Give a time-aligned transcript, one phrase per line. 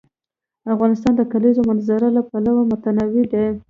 [0.75, 3.45] افغانستان د د کلیزو منظره له پلوه متنوع دی.